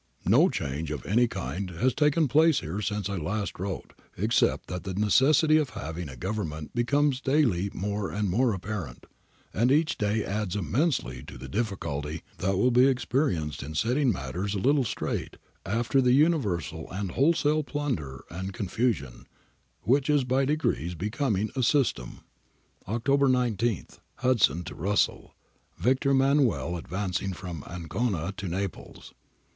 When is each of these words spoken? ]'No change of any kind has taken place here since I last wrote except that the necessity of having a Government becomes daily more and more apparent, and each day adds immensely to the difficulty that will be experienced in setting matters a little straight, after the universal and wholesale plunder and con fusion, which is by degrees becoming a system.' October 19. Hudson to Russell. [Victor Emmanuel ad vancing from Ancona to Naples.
]'No 0.25 0.49
change 0.49 0.89
of 0.89 1.05
any 1.05 1.27
kind 1.27 1.69
has 1.69 1.93
taken 1.93 2.27
place 2.27 2.61
here 2.61 2.81
since 2.81 3.07
I 3.07 3.17
last 3.17 3.59
wrote 3.59 3.93
except 4.17 4.65
that 4.65 4.83
the 4.83 4.95
necessity 4.95 5.57
of 5.57 5.69
having 5.77 6.09
a 6.09 6.15
Government 6.15 6.73
becomes 6.73 7.21
daily 7.21 7.69
more 7.71 8.09
and 8.09 8.27
more 8.27 8.51
apparent, 8.51 9.05
and 9.53 9.71
each 9.71 9.99
day 9.99 10.25
adds 10.25 10.55
immensely 10.55 11.21
to 11.25 11.37
the 11.37 11.47
difficulty 11.47 12.23
that 12.39 12.57
will 12.57 12.71
be 12.71 12.87
experienced 12.87 13.61
in 13.61 13.75
setting 13.75 14.11
matters 14.11 14.55
a 14.55 14.59
little 14.59 14.83
straight, 14.85 15.37
after 15.67 16.01
the 16.01 16.13
universal 16.13 16.89
and 16.89 17.11
wholesale 17.11 17.61
plunder 17.61 18.25
and 18.31 18.55
con 18.55 18.69
fusion, 18.69 19.27
which 19.83 20.09
is 20.09 20.23
by 20.23 20.45
degrees 20.45 20.95
becoming 20.95 21.51
a 21.55 21.61
system.' 21.61 22.21
October 22.87 23.29
19. 23.29 23.85
Hudson 24.15 24.63
to 24.63 24.73
Russell. 24.73 25.35
[Victor 25.77 26.09
Emmanuel 26.09 26.75
ad 26.75 26.87
vancing 26.87 27.35
from 27.35 27.63
Ancona 27.67 28.33
to 28.37 28.47
Naples. 28.47 29.13